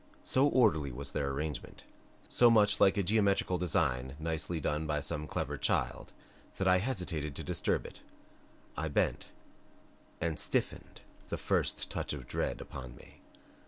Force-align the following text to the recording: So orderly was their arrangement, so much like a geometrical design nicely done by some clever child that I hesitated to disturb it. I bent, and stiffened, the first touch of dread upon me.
So 0.23 0.47
orderly 0.47 0.91
was 0.91 1.11
their 1.11 1.29
arrangement, 1.29 1.83
so 2.27 2.49
much 2.49 2.79
like 2.79 2.97
a 2.97 3.03
geometrical 3.03 3.59
design 3.59 4.15
nicely 4.19 4.59
done 4.59 4.87
by 4.87 4.99
some 4.99 5.27
clever 5.27 5.59
child 5.59 6.11
that 6.57 6.67
I 6.67 6.79
hesitated 6.79 7.35
to 7.35 7.43
disturb 7.43 7.85
it. 7.85 7.99
I 8.75 8.87
bent, 8.87 9.27
and 10.19 10.39
stiffened, 10.39 11.01
the 11.29 11.37
first 11.37 11.91
touch 11.91 12.13
of 12.13 12.27
dread 12.27 12.61
upon 12.61 12.95
me. 12.95 13.21